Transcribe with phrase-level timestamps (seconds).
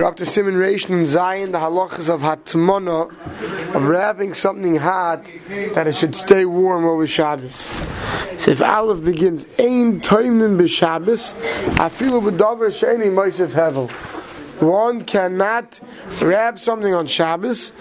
[0.00, 3.10] We're up to Simon and Zion, the halachas of Hatmona,
[3.74, 5.24] of wrapping something hot,
[5.74, 7.68] that it should stay warm over Shabbos.
[8.40, 11.34] So if Aleph begins, Ein Toimnin b'Shabbos,
[11.78, 13.90] Afilu b'Davar Sheni Moisef Hevel.
[14.62, 15.80] One cannot
[16.20, 17.72] wrap something on Shabbos,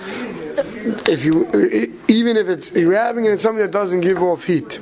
[1.05, 1.45] if you,
[2.07, 4.79] even if it's wrapping it in something that doesn't give off heat.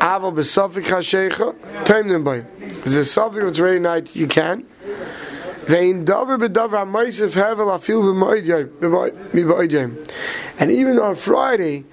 [0.00, 1.54] Aval b'Safik HaShecha,
[1.84, 2.36] Toimnin by.
[2.64, 4.66] If it's a Safik, it's very night, you can.
[5.70, 6.08] And
[10.72, 11.84] even on Friday,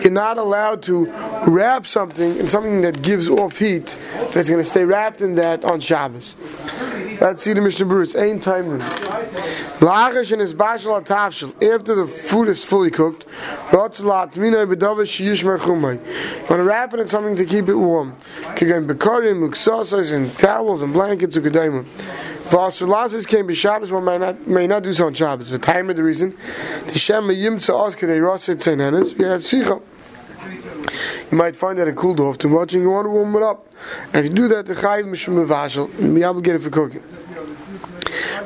[0.00, 1.06] you're not allowed to
[1.46, 3.98] wrap something in something that gives off heat.
[4.32, 6.36] That's going to stay wrapped in that on Shabbos.
[7.20, 8.22] Let's see the Mishnah Berurah.
[8.22, 8.80] Ain't time then.
[9.80, 11.00] Lachash and his bashal.
[11.00, 13.26] After the food is fully cooked,
[13.70, 15.98] rotzlat minay bedavar sheyishmer chumay.
[16.48, 18.16] You wrap it in something to keep it warm.
[18.56, 21.36] Kagain bekarim, muksasas, and towels and blankets,
[22.44, 22.50] ukadaimu.
[22.50, 25.50] Vasulazis came Shabbos, one may not may not do so on Shabbos.
[25.50, 26.36] The time of the reason,
[26.86, 29.80] the Shem Yimtza Oskadei Rosit Tzenenes, we had Sicha.
[31.30, 33.42] You might find that it cooled off too much and you want to warm it
[33.42, 33.66] up.
[34.12, 37.02] And if you do that, the Chayiv Mishum Mevashel, you'll be obligated for cooking.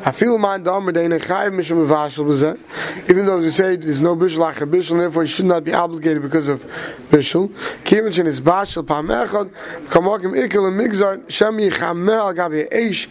[0.05, 3.11] I feel my damer de eine chayiv mishum mevashel b'zeh.
[3.11, 5.75] Even though we say there's no bishul like a bishul, therefore you should not be
[5.75, 6.65] obligated because of
[7.11, 7.49] bishul.
[7.85, 9.51] Kivin is bashel pam echad,
[9.89, 13.09] kamokim ikel and migzar, shem yichameh al gabi eish,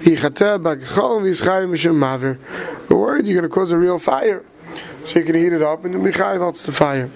[0.00, 2.38] yichater bagchol v'yischayim mishum maver.
[2.88, 4.44] Worried you're going to cause a real fire.
[5.04, 7.10] So you can heat it up and you'll be chayiv the fire.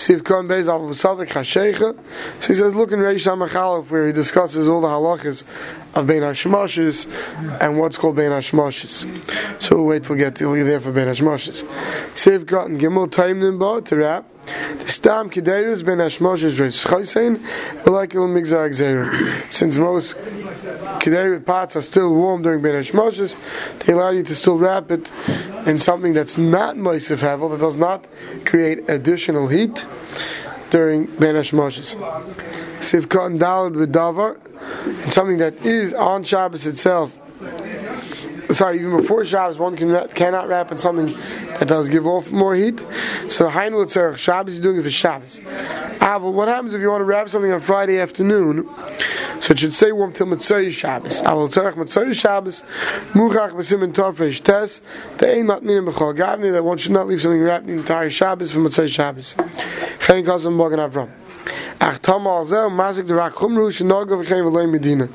[0.00, 1.94] Siv Kon Beis Al Savik Hashecha.
[2.42, 5.44] So he says, look in Reish Hamachalov where he discusses all the halachas
[5.94, 7.06] of Bein Hashmoshes
[7.60, 9.04] and what's called Bein Hashmoshes.
[9.62, 11.64] So we'll wait till we get till we're there for Bein Hashmoshes.
[12.14, 14.24] Siv Kon Gimel Taim Nimba to wrap.
[14.86, 17.40] Stam kederus ben hashmoshes reis chaysein,
[17.84, 19.52] but like il migzar gzeir.
[19.52, 20.16] Since most
[20.98, 23.36] kederus pots are still warm during ben hashmoshes,
[23.80, 25.12] they allow you to still wrap it
[25.66, 28.06] in something that's not moisef hevel, that does not
[28.44, 29.86] create additional heat
[30.70, 31.94] during ben hashmoshes.
[32.80, 34.38] Sivka and dalad with davar,
[35.04, 37.16] and something that is on Shabbos itself
[38.52, 41.16] sorry, even before Shabbos, one can, cannot wrap in something
[41.58, 42.80] that does give off more heat.
[43.28, 45.40] So Hainu Tzarech Shabbos, you're doing it for Shabbos.
[46.02, 48.68] Ah, Aval, what happens if you want to wrap something on Friday afternoon?
[49.40, 51.22] So it should stay warm till Mitzvah Shabbos.
[51.22, 52.62] Ah, Aval Tzarech Mitzvah Shabbos,
[53.12, 54.80] Muchach B'Simin Tofresh Tes,
[55.18, 58.52] the Ein Matminim B'Chol Gavni, that one should not leave something wrapped the entire Shabbos
[58.52, 59.34] for Mitzvah Shabbos.
[60.00, 61.10] Chen Kazan Bogan Avram.
[61.80, 65.08] Ach Tom Alzel, Mazik the Rak Chumru, Shinoga V'Chein V'Lei Medina.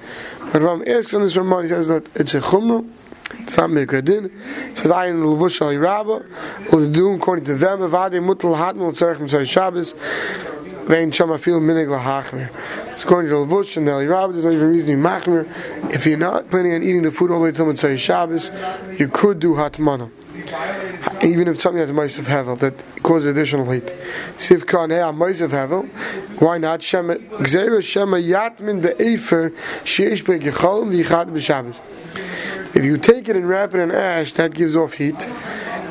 [0.51, 2.89] But Ram asks on this Ramon, he says that it's a Chumru,
[3.31, 6.25] It says, I in Levush al Rabba,
[6.71, 9.93] will the doom according to them, Vade Mutal Hatmul Tzarech Mitzvah Shabbos,
[10.87, 12.49] Vein Shama Fil Minig Lahachmer.
[12.91, 15.47] It's according to Levush and Eli Rabba, there's no even reason be Machmer.
[15.91, 18.51] If you're not planning on eating the food all the way till Mitzvah Shabbos,
[18.99, 20.11] you could do Hatmana.
[21.23, 23.85] Even if something has mice of hevel that causes additional heat.
[24.37, 25.89] Siv kan hey mice of hevel,
[26.39, 26.83] why not?
[26.83, 29.49] Shema gzera shema yatmin be'efer
[29.83, 31.81] sheish be'gecholm v'yichat b'shabbos.
[32.75, 35.15] If you take it and wrap it in ash, that gives off heat.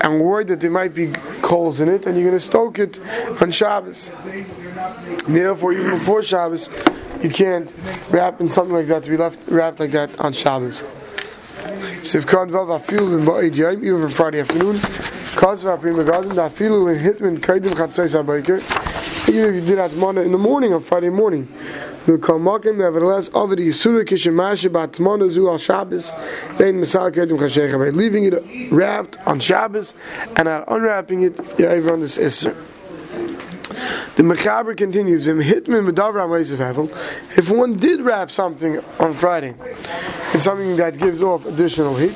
[0.02, 1.08] I'm worried that there might be
[1.40, 3.00] coals in it, and you're going to stoke it
[3.40, 4.10] on Shabbos.
[5.26, 6.68] Therefore, even before Shabbos,
[7.22, 7.72] you can't
[8.10, 10.82] wrap in something like that to be left wrapped like that on Shabbos.
[12.02, 14.76] Sivkan vav afilu in ba'id even for Friday afternoon.
[14.76, 18.60] Kaz v'aprim agadim, da afilu in hitman kaidim habayker.
[19.30, 21.48] Even if you did atmana in the morning on Friday morning.
[22.06, 26.12] V'kamakim, nevertheless, over the Yisura kishimashi batmana zu al Shabbos,
[26.58, 27.78] vein misal kaidim chashecha.
[27.78, 29.94] By leaving it wrapped on Shabbos
[30.36, 32.54] and not unwrapping it, you're over on this Isser.
[34.16, 39.54] The Mechaber continues, If one did wrap something on Friday,
[40.34, 42.12] in something that gives off additional heat,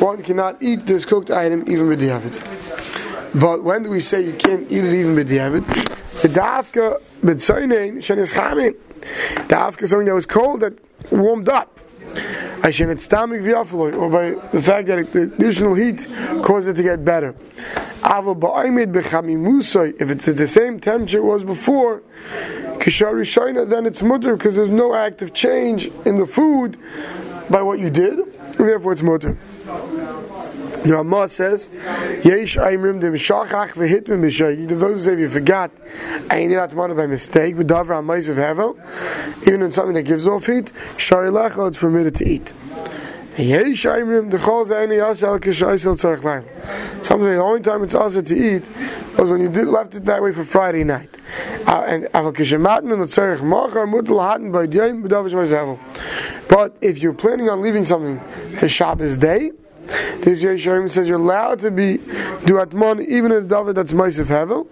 [0.00, 3.40] one cannot eat this cooked item even b'diavad.
[3.40, 5.98] But when do we say you can't eat it even b'diavad?
[6.22, 8.76] The dafka b'tzoynein shenis chamin.
[9.48, 10.78] Dafka something that was cold that
[11.10, 11.80] warmed up.
[12.62, 16.06] I should stomach v'yafaloi, or by the fact that the additional heat
[16.44, 17.34] caused it to get better.
[18.02, 22.02] Aval ba'aymed b'chamimusay, if it's at the same temperature it was before,
[22.78, 26.78] kishari shaina, then it's mutter because there's no active change in the food
[27.50, 28.20] by what you did,
[28.58, 29.36] therefore it's mutter.
[30.84, 31.70] The Ramah says,
[32.24, 34.68] Yesh Aimrim dem Shachach v'hitmin.
[34.68, 35.70] Those who say you forgot
[36.42, 38.76] you did not by mistake, but Davra Amais of Hevel,
[39.46, 42.52] even in something that gives off heat, Shari Lechel, it's permitted to eat.
[43.38, 45.40] Yesh Aimrim the Chol Yasel.
[47.04, 48.68] Something the only time it's also to eat
[49.16, 51.16] was when you did left it that way for Friday night.
[51.66, 52.22] Uh, and Yom
[55.02, 55.78] B'Davish Hevel.
[56.48, 58.20] But if you're planning on leaving something
[58.58, 59.52] for Shabbos day,
[60.22, 64.26] this Yesharim says you're allowed to be do atmon even in the david that's Mosif
[64.26, 64.66] Hevel.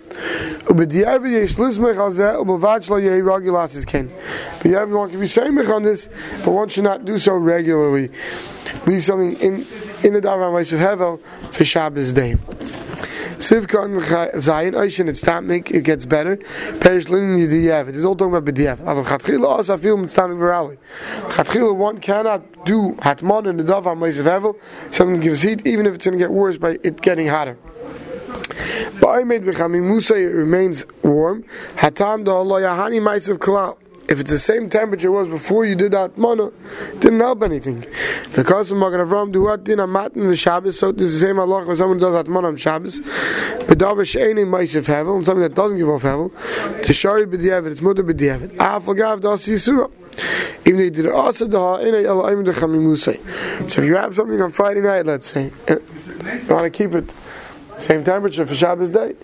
[0.64, 4.10] Ubediyavid yesh lismech al zeh ubelvad shlo yehi ragilas is ken.
[4.58, 6.08] But you have one can be saying on this,
[6.44, 8.10] but one should not do so regularly.
[8.86, 9.66] Leave something in
[10.02, 11.20] in the david Mosif Hevel
[11.52, 12.36] for Shabbos day.
[13.40, 13.94] Sivka and
[14.42, 16.36] Zayin Oishin, it's stomach, it gets better.
[16.80, 17.88] Perish Lin Yidiyev.
[17.88, 18.76] It is all talking about B'diyev.
[18.84, 20.76] Aval Chatchila also feel Mitztamik Virali.
[21.32, 24.94] Chatchila, one cannot do Hatman in the Dov HaMoisav Hevel.
[24.94, 27.56] Something gives heat, even if it's going to get worse by it getting hotter.
[29.08, 31.44] I made B'chamim Musa, it remains warm.
[31.76, 33.79] Hatam do Allah Yahani Maisav Kalal
[34.10, 36.50] if it's the same temperature it was before you did that mana,
[36.98, 37.80] didn't help anything.
[37.80, 41.64] The Because of Avram do what din amatin the Shabbos, so is the same Allah
[41.64, 42.98] when someone does that mana on Shabbos.
[43.00, 47.80] Bedavish ain't Maisiv Hevel, and something that doesn't give off Hevel, to Shari B'diavad, it's
[47.80, 48.56] Mutter B'diavad.
[48.58, 49.88] Ah, forgav das Yisura.
[50.66, 53.70] Even though you did also the in a yellow the Chamimusay.
[53.70, 55.80] So if you have something on Friday night, let's say, you
[56.48, 57.14] want to keep it
[57.80, 59.14] same temperature for Shabbos day.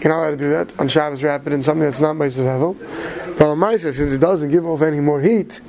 [0.00, 0.78] You're not allowed to do that.
[0.78, 3.38] On Shabbos, wrap it in something that's not Meisav Hevel.
[3.38, 5.60] But on Meisav, since it doesn't give off any more heat,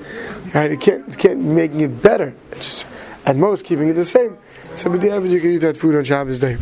[0.54, 2.36] right, it can't, it can't making it better.
[2.52, 2.88] It's just,
[3.26, 4.38] at most, keeping it the same.
[4.76, 6.58] So, with the average, you can eat that food on Shabbos day.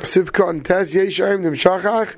[0.00, 2.14] Sivka and Tes Yeshayim Dim Shachach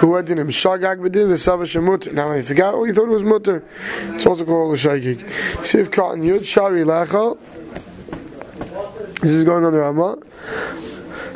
[0.00, 3.08] who had in him Shagag B'dim V'Sava Shemut now I forgot what he thought it
[3.08, 3.64] was Mutter
[4.14, 5.18] it's also called a Shagig
[5.58, 7.38] Sivka and Yud Shari Lecha
[9.20, 10.18] this is going on the Ramah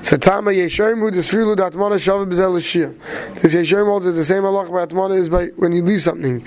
[0.05, 3.41] so Tama Yesharim who disfrilu that Atmana Shava B'Zel Shia.
[3.41, 6.45] This Yesharim holds that the same Allah by Atmana is by when you leave something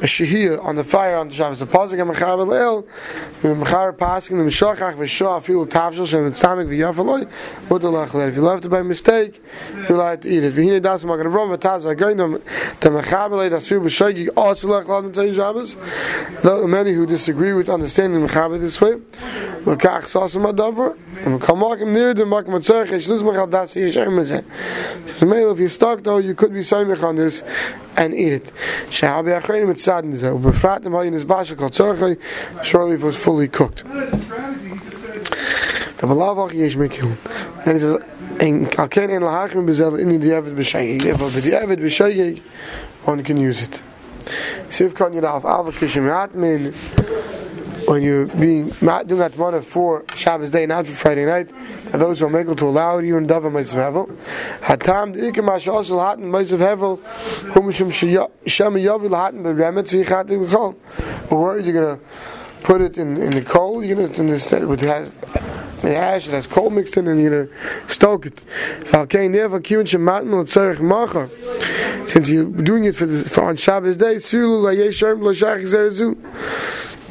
[0.00, 1.58] a shihir on the fire on the Shabbos.
[1.58, 2.86] The pasuk and mechaber leil,
[3.42, 7.28] the mechaber pasuk the meshachach v'shah afilu tavshel shem tzamik v'yafaloi.
[7.68, 9.42] What the lach If you left it by mistake,
[9.74, 10.54] you're allowed to eat it.
[10.54, 12.40] V'hine das magen avrom v'taz v'goyim
[12.78, 15.74] the mechaber leil das fil b'shagig also lach ladim tzay Shabbos.
[16.42, 20.96] The many who disagree with understanding the mechaber this way, v'kach sasam adavar,
[21.26, 23.14] and v'kal makim near the makim atzarech so
[25.50, 27.42] if you're stuck though, you could be samich on this
[27.96, 28.52] and eat it.
[28.90, 29.32] Surely
[32.94, 33.84] if it was fully cooked.
[36.00, 37.14] The malavach yesh mekil.
[37.64, 37.98] Then he says,
[38.40, 42.40] "En kalken en lahachim bezel in the avid b'shayig." If the avid b'shayig,
[43.04, 43.82] one can use it.
[44.70, 46.72] Siv kan yiraf avakishim atmin
[47.90, 51.50] when you're being not doing atmana for Shabbos day, not for Friday night,
[51.92, 54.16] and those who are able to allow you in Dava Meisav Hevel.
[54.60, 57.02] Hatam Dikim Ashos Latin Meisav Hevel,
[57.52, 57.90] Humishum
[58.46, 60.76] Shem Yavi Latin Beremet Vichatik Bechol.
[61.32, 61.98] Where are you to
[62.62, 63.82] put it in, in the coal?
[63.82, 67.52] You're going to instead with the ash, it has coal mixed in, and you're to
[67.88, 68.40] stoke it.
[72.06, 74.30] Since you're doing it for, the, for on Shabbos day, it's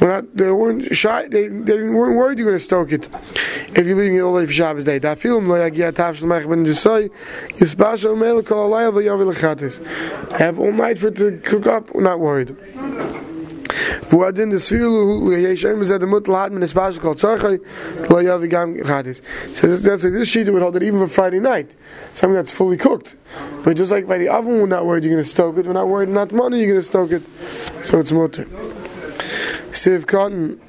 [0.00, 1.28] we're not, they weren't shy.
[1.28, 3.08] They, they weren't worried you're going to stoke it
[3.76, 4.98] if you're leaving it all day for Shabbos day.
[4.98, 7.10] That film lo yagia tafshel mech ben jesoi
[7.58, 9.84] yispasha umel kol alayel v'yavi lechatis.
[10.38, 11.94] Have all night for it to cook up.
[11.94, 12.48] We're not worried.
[14.08, 17.60] V'adin desfilu yeshem zed mut lahat min espasha kol tzarchay
[18.08, 19.20] lo yavi gam lechatis.
[19.54, 21.76] So that's why this sheet would hold it even for Friday night,
[22.14, 23.16] something that's fully cooked.
[23.64, 25.66] But just like by the oven, we're not worried you're going to stoke it.
[25.66, 27.22] We're not worried not money you're going to stoke it.
[27.84, 28.46] So it's mutter.
[29.72, 30.60] Siv Cotton.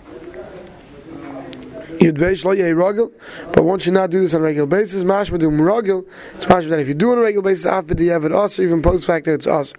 [2.00, 3.11] You'd ruggle,
[3.54, 5.04] but one should not do this on a regular basis.
[5.04, 6.07] Mashma do ruggle.
[6.33, 8.81] It's mashma that if you do on a regular basis, after the evid also, even
[8.81, 9.73] post facto, it's us.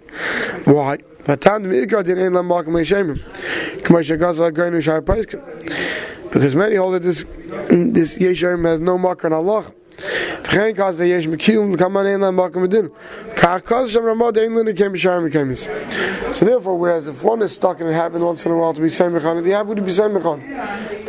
[0.63, 0.99] Why?
[1.25, 1.39] Because
[6.55, 7.25] many hold that this
[7.69, 9.65] this Yesharim has no mark on Allah.
[10.53, 10.75] Din.
[16.33, 18.81] So therefore whereas if one is stuck and it happened once in a while to
[18.81, 20.43] be same gone, the habit would be same gone.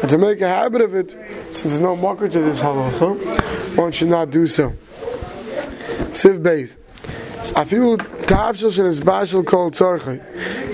[0.01, 1.11] But to make a habit of it
[1.51, 4.73] since there's no marker to this halacha, one should not do so.
[6.13, 6.79] Siv base.
[7.55, 10.23] I feel tafshel and his bashel called tzarchai.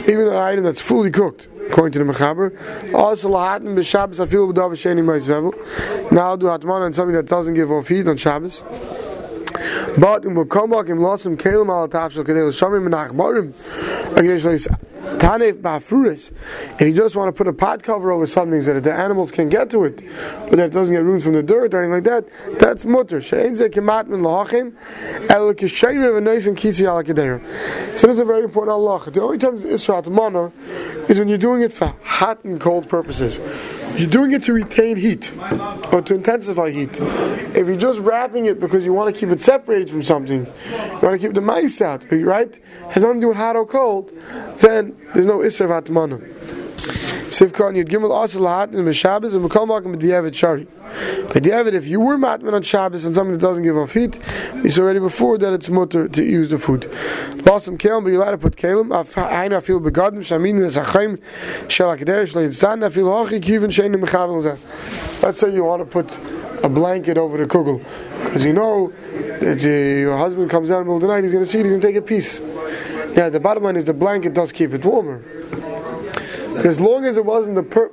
[0.09, 2.95] Even an item that's fully cooked according to the Mechaber.
[2.95, 6.11] Also, lahatim b'Shabbos afilu b'dav sheni ma'isvevel.
[6.11, 8.63] Now do hatman on something that doesn't give off heat on Shabbos.
[9.99, 13.53] But um komak im losim kelim al tafshel kedel shamim menach barim.
[15.19, 16.31] Tanef ba'furis.
[16.75, 19.31] If you just want to put a pot cover over something so that the animals
[19.31, 20.03] can get to it,
[20.49, 23.21] but that doesn't get ruined from the dirt or anything like that, that's mutter.
[23.21, 24.75] She'ein ze kemat min lahachim
[25.31, 27.03] el kishem nice and kisi al
[27.97, 29.11] So this is a very important Allah.
[29.11, 30.53] The only time it's Isra mana
[31.09, 33.41] is when you're doing it for hot and cold purposes.
[33.97, 35.31] You're doing it to retain heat
[35.93, 36.99] or to intensify heat.
[37.01, 40.99] If you're just wrapping it because you want to keep it separated from something, you
[41.03, 42.59] want to keep the mice out, right?
[42.91, 44.13] Has nothing to do with hot or cold,
[44.59, 45.69] then there's no Isra
[47.47, 48.11] Yud Gimel
[48.75, 50.67] and Makom B'Diavad Shari.
[51.33, 54.19] If you were matman on Shabbos and something that doesn't give off heat,
[54.71, 56.91] saw already before that it's mutter to use the food.
[57.47, 58.91] Lost some kelim, but you're to put kelim.
[59.31, 60.61] Aina feel begadim shamin
[62.93, 66.13] feel hachi kivin shein mechavel Let's say you want to put
[66.63, 67.83] a blanket over the kugel
[68.25, 68.93] because you know
[69.41, 71.61] that your husband comes down in the middle of the night, he's going to see
[71.61, 72.41] it, he's going to take a piece.
[73.17, 75.23] Yeah, the bottom line is the blanket does keep it warmer.
[76.57, 77.91] As long as it wasn't the per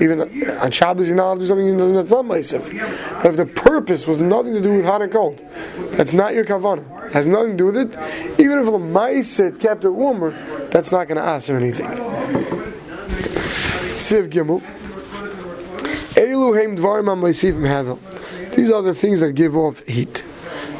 [0.00, 0.20] even
[0.58, 2.70] on Shabbos you're not allowed to do something that's not myself.
[2.70, 5.42] But if the purpose was nothing to do with hot and cold,
[5.92, 7.12] that's not your kavanah.
[7.12, 8.40] Has nothing to do with it.
[8.40, 10.30] Even if the ma'aser kept it warmer,
[10.68, 11.86] that's not going to ask or anything.
[13.96, 14.60] Siv Gimel.
[16.16, 17.98] Elu heim dvarim am havel.
[18.54, 20.22] These are the things that give off heat.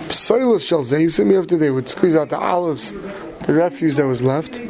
[0.09, 2.93] Psilus shall zaysim after they would squeeze out the olives,
[3.43, 4.61] the refuse that was left.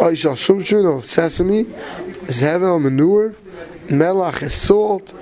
[0.00, 1.64] I shall shumshun of sesame,
[2.26, 3.36] zevel manure,
[3.86, 5.14] melach is salt,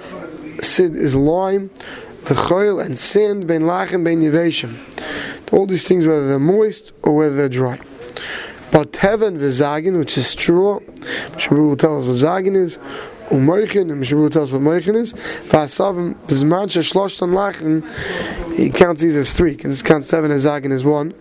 [0.62, 1.70] sid is lime,
[2.24, 4.78] v'choil and sand, ben lachem ben yeveshim.
[5.52, 7.78] All these things, whether they're moist or whether they're dry.
[8.70, 12.78] But heaven v'zagin, which is straw, Shabu will tell us what zagin is,
[13.28, 19.02] umoichin, and Shabu will tell us what moichin is, v'asavim b'zman sheshloshtan lachem, he counts
[19.02, 21.12] these as three, because count seven as zagin as one.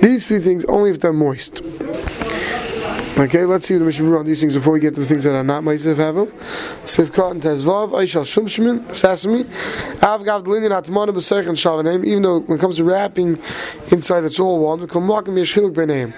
[0.00, 1.60] These three things only if they're moist.
[3.18, 5.34] Okay, let's see the Mishnah on these things before we get to the things that
[5.34, 6.32] are not Ma'aseh Havel.
[6.86, 9.44] Sif Cotton Tezvav, Aishal Shumshmin, Sesame,
[10.02, 13.38] Av Gav Dlinin Atmana B'Seich and Shavanim, even though when it comes to wrapping
[13.90, 16.14] inside it's all one, we come walking Yeshiluk Beneim.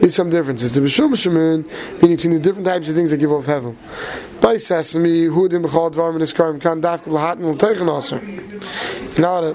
[0.00, 0.72] There's some differences.
[0.72, 1.66] The B'Shumshmin,
[2.00, 3.76] meaning between the different types of things that give off Havel.
[4.40, 8.18] By Sesame, Hudim B'Chal Dvarm and Iskarim, Kan Dafka L'Hatin L'Teichen Aser.
[9.20, 9.52] Now to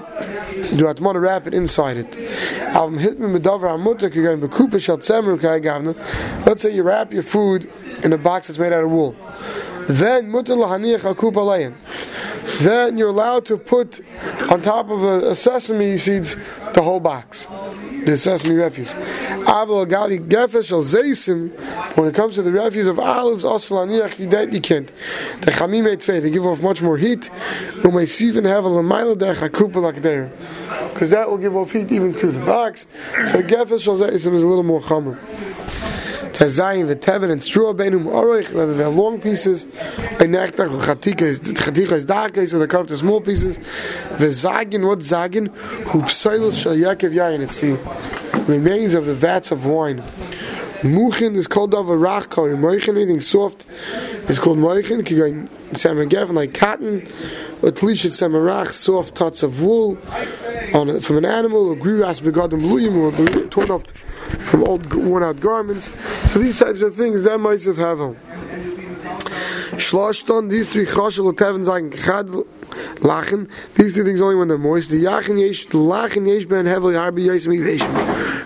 [0.76, 2.10] do Atmana wrap it inside it.
[2.12, 5.96] Avim Hitman B'Davra Amutak, going B'Kupa Shal Tzemer, Kai Gavna.
[6.46, 7.68] Let's say you wrap your food
[8.04, 9.16] in a box that's made out of wool.
[9.88, 10.30] Then
[12.60, 14.00] Then you're allowed to put
[14.50, 16.36] on top of a, a sesame seeds
[16.72, 17.46] the whole box,
[18.04, 18.92] the sesame refuse.
[18.92, 19.40] When
[22.08, 24.90] it comes to the refuse of olives, you can't.
[25.40, 27.30] The chamim they give off much more heat.
[27.82, 30.30] You may even have a lamaila derech
[30.92, 32.86] Because that will give off heat even through the box.
[33.26, 35.18] So gefesh is a little more chamer.
[36.36, 42.34] Tazayim, V'tevin, and straw benum oroich, whether they're long pieces, a nechtach, chatika is dark,
[42.34, 43.56] so they cut up to small pieces.
[44.18, 45.48] V'zagin, what zagin?
[45.86, 47.78] Hu psoilus shal yakev yayin, it's the
[48.52, 50.02] remains of the vats of wine.
[50.82, 52.54] Muchin is called of a rachkar.
[52.54, 53.64] Moichin, anything soft,
[54.28, 55.00] is called moichin.
[55.00, 57.00] Kigain samargef, like cotton,
[57.62, 59.96] or tlishet samarach, soft tots of wool
[60.74, 63.10] on from an animal, or griras begadim bluyim, or
[63.48, 63.88] torn up
[64.26, 65.90] from old worn out garments.
[66.32, 68.16] So these types of things that might have havel.
[69.76, 72.26] These three zagen chad
[72.98, 73.48] lachen.
[73.74, 74.90] These three things only when they're moist.
[74.90, 75.78] The yachen yesh, the
[76.26, 76.66] yesh ben.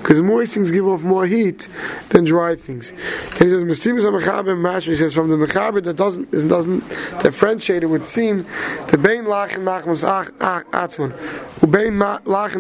[0.01, 1.69] Because moist things give off more heat
[2.09, 2.91] than dry things.
[2.91, 6.89] And he says, ha-mechaber he says, from the mechaber that doesn't, doesn't
[7.23, 8.45] differentiate, it would seem,
[8.89, 10.03] the bein lachen machmas
[10.39, 11.13] atzman,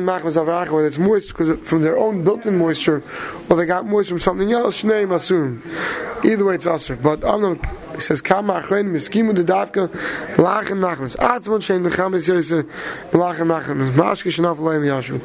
[0.05, 3.03] machmas avrach, whether it's moist because from their own built-in moisture,
[3.49, 5.61] or they got moist from something else, shnei masum.
[6.25, 6.97] Either way, it's usher.
[6.97, 7.59] But Amnam,
[8.01, 9.89] says, Kama achrein miskimu de davka,
[10.37, 12.63] lachen machmas atzman, shein mechaber yose,
[13.13, 15.21] lachen machmas, mashke shenaf leim yashu.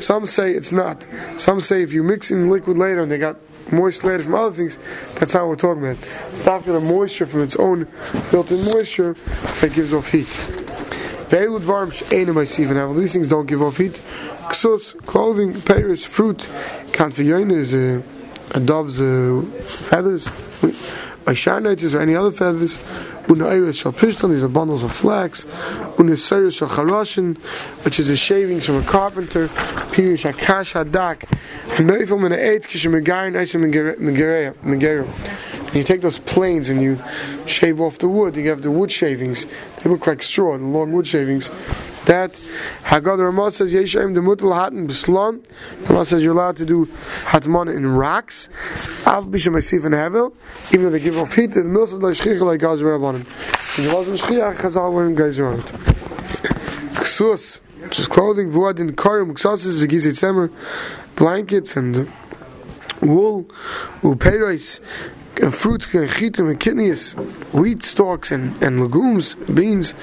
[0.00, 1.04] Some say it's not.
[1.36, 3.36] Some say if you mix in liquid later and they got
[3.72, 4.78] moist later from other things,
[5.14, 5.98] that's not what we're talking about.
[6.32, 7.88] It's after the moisture from its own
[8.30, 9.16] built-in moisture
[9.60, 10.28] that gives off heat.
[11.28, 14.00] These things don't give off heat.
[14.48, 16.46] Ksus, clothing, Paris, fruit,
[16.92, 18.00] kanfiyon is a,
[18.52, 20.28] a dove's uh, feathers,
[21.26, 22.78] Aishanites or any other feathers,
[23.26, 25.44] Unairis shal pishtan, these are bundles of flax,
[25.96, 27.36] Unisayus shal charashin,
[27.84, 31.28] which is the shavings from a carpenter, Pirush akash hadak,
[31.74, 33.64] Hanoifel min ha'etz kishem megayin aisim
[33.98, 35.74] megerim.
[35.74, 36.98] You take those planes and you
[37.46, 39.46] shave off the wood, you have the wood shavings,
[39.82, 41.50] they look like straw, the long wood shavings,
[42.06, 42.32] that
[42.84, 45.44] Haggadah Ramah says Yeshaim the mutal hatan b'slam.
[45.88, 46.86] Ramah says you're allowed to do
[47.24, 48.48] hatman in rocks.
[49.04, 50.32] Av b'shem asif and hevel.
[50.72, 53.20] Even though they give off heat, the mills of the shchich like God's rabbanim.
[53.20, 55.64] If it wasn't shchiach, Chazal wearing guys around.
[56.94, 60.50] Ksus, which is clothing, vuad in karim, ksasis, v'gizit semer,
[61.16, 62.10] blankets and
[63.02, 63.44] wool,
[64.02, 66.50] upeiros, and fruits, and
[67.52, 69.94] wheat stalks, and, and legumes, beans,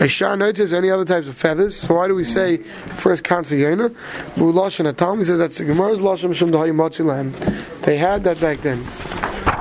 [0.00, 1.76] a shah notice any other types of feathers.
[1.76, 3.54] So why do we say first count for?
[3.56, 6.52] Ulash and Atam, he says that's the Gemara's Lasham Shum
[7.82, 8.78] They had that back then.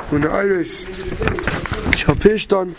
[0.10, 0.86] when the iris
[1.98, 2.76] shall pishton,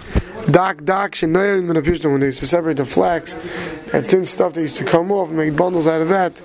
[0.50, 3.34] dark, dark, shenoyer in the pishton, when they used to separate the flax,
[3.92, 6.40] that thin stuff that used to come off and make bundles out of that,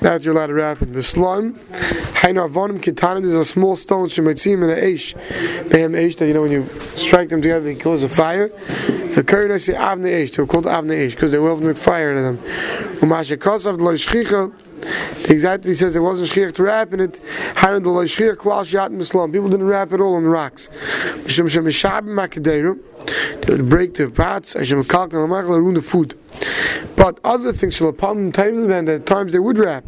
[0.00, 0.92] that you're allowed to wrap it.
[0.92, 1.54] Beslam,
[2.20, 5.14] Hainu Avonim Kitanim, there's a small stone, she might see him in an Aish.
[5.68, 8.48] Behem Aish, that you know when you strike them together, they cause a fire.
[8.48, 12.20] The I say Avne Aish, they're called Avne Aish, because they will make fire to
[12.20, 12.38] them.
[13.00, 14.52] Umasha Kosav, Lo Shchicha,
[15.28, 17.18] Exactly, he says there wasn't shchiach to wrap in it.
[17.56, 19.32] Haran the shchiach klash yat mislam.
[19.32, 20.68] People didn't wrap it all on the rocks.
[21.24, 22.78] Mishum shem mishabim makaderu.
[23.40, 24.52] They would break the pots.
[24.54, 26.14] Hashem kalk and ruin the food.
[26.96, 29.84] But other things, shalapam time and at times they would wrap.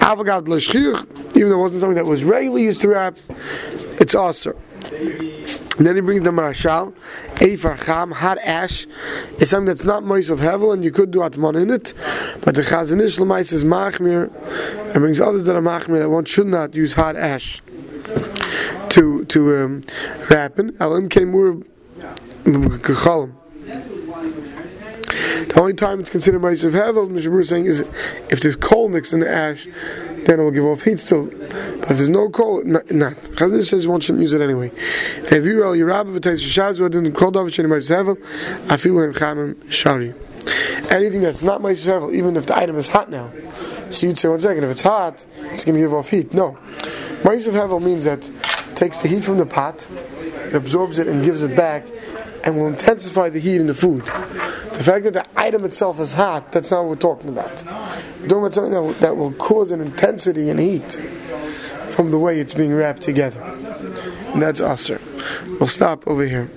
[0.00, 3.18] Avagad l'shchiach, even though it wasn't something that was regularly used to wrap,
[4.00, 4.56] it's also.
[5.78, 6.92] And then he brings the marashal,
[7.36, 8.86] Eifar Cham, hot ash.
[9.38, 11.94] It's something that's not mice of hevel, and you could do atman in it.
[12.40, 14.32] But the Chazanish Lamais is machmir,
[14.86, 17.62] and brings others that are machmir that one should not use hot ash
[18.90, 19.82] to to um,
[20.30, 20.76] wrap in.
[20.80, 21.62] Alim came more
[22.48, 23.32] The
[25.56, 27.80] only time it's considered mice of hevel, Mishabur is saying, is
[28.30, 29.68] if there's coal mixed in the ash,
[30.24, 31.26] then it will give off heat still.
[31.26, 32.90] But if there's no coal, not.
[32.90, 33.16] not.
[33.64, 34.72] Says one shouldn't use it anyway.
[35.30, 38.16] If you el Yerabah v'teis shazwa didn't call davar sheni mice hevel,
[38.66, 40.14] afilu hem chamim shari.
[40.90, 43.30] Anything that's not mice hevel, even if the item is hot now.
[43.90, 46.32] So you'd say, one second, if it's hot, it's going to give off heat.
[46.32, 46.56] No.
[47.24, 48.30] Mice of hevel means that
[48.74, 51.84] takes the heat from the pot, it absorbs it and gives it back,
[52.44, 54.04] and will intensify the heat in the food.
[54.06, 57.50] The fact that the item itself is hot, that's not what we're talking about.
[58.20, 60.92] We're talking about something that will, that will cause an intensity and heat
[61.90, 63.42] from the way it's being wrapped together.
[63.42, 65.00] And that's usher.
[65.58, 66.48] We'll stop over here.